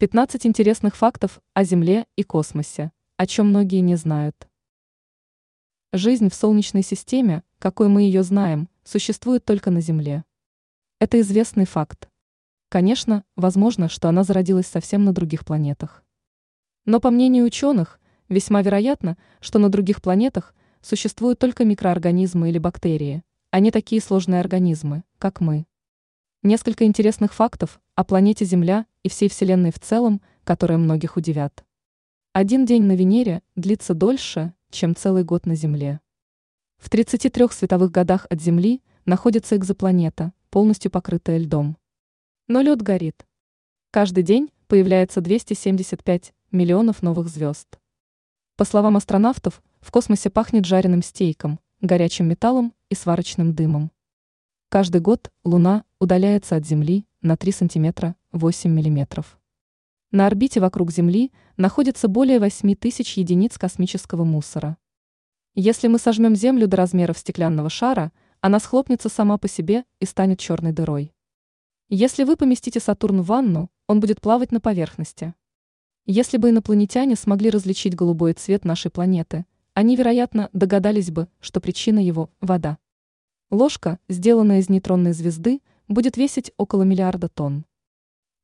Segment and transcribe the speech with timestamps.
[0.00, 4.48] 15 интересных фактов о Земле и космосе, о чем многие не знают.
[5.92, 10.22] Жизнь в Солнечной системе, какой мы ее знаем, существует только на Земле.
[11.00, 12.08] Это известный факт.
[12.68, 16.04] Конечно, возможно, что она зародилась совсем на других планетах.
[16.84, 23.24] Но по мнению ученых, весьма вероятно, что на других планетах существуют только микроорганизмы или бактерии,
[23.50, 25.66] а не такие сложные организмы, как мы.
[26.44, 31.64] Несколько интересных фактов о планете Земля и всей Вселенной в целом, которые многих удивят.
[32.34, 36.00] Один день на Венере длится дольше, чем целый год на Земле.
[36.76, 41.78] В 33 световых годах от Земли находится экзопланета, полностью покрытая льдом.
[42.48, 43.26] Но лед горит.
[43.90, 47.78] Каждый день появляется 275 миллионов новых звезд.
[48.56, 53.90] По словам астронавтов, в космосе пахнет жареным стейком, горячим металлом и сварочным дымом.
[54.68, 59.38] Каждый год Луна удаляется от Земли на 3 сантиметра 8 миллиметров.
[60.12, 64.76] На орбите вокруг Земли находится более 8 тысяч единиц космического мусора.
[65.54, 70.38] Если мы сожмем Землю до размеров стеклянного шара, она схлопнется сама по себе и станет
[70.38, 71.12] черной дырой.
[71.88, 75.34] Если вы поместите Сатурн в ванну, он будет плавать на поверхности.
[76.06, 79.44] Если бы инопланетяне смогли различить голубой цвет нашей планеты,
[79.74, 82.78] они, вероятно, догадались бы, что причина его– вода.
[83.50, 87.64] Ложка, сделанная из нейтронной звезды, будет весить около миллиарда тонн.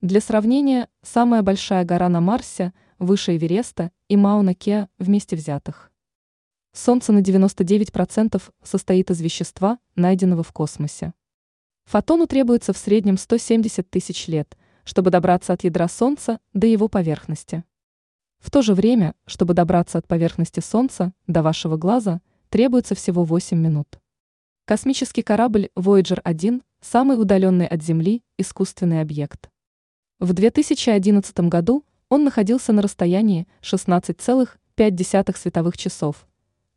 [0.01, 5.93] Для сравнения, самая большая гора на Марсе выше Эвереста и Мауна-Кеа вместе взятых.
[6.73, 11.15] Солнце на 99% состоит из вещества, найденного в космосе.
[11.85, 17.65] Фотону требуется в среднем 170 тысяч лет, чтобы добраться от ядра Солнца до его поверхности.
[18.39, 23.57] В то же время, чтобы добраться от поверхности Солнца до вашего глаза, требуется всего 8
[23.57, 24.01] минут.
[24.67, 29.49] Космический корабль Voyager 1– самый удаленный от Земли искусственный объект.
[30.21, 36.27] В 2011 году он находился на расстоянии 16,5 световых часов,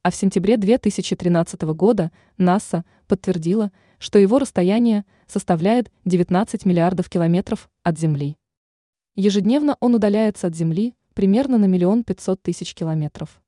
[0.04, 8.00] а в сентябре 2013 года НАСА подтвердила, что его расстояние составляет 19 миллиардов километров от
[8.00, 8.38] Земли.
[9.16, 13.42] Ежедневно он удаляется от Земли примерно на миллион пятьсот тысяч километров.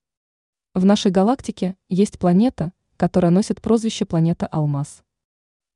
[0.74, 5.04] В нашей галактике есть планета– которая носит прозвище планета Алмаз.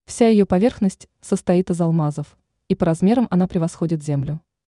[0.05, 2.37] Вся ее поверхность состоит из алмазов,
[2.67, 4.41] и по размерам она превосходит Землю.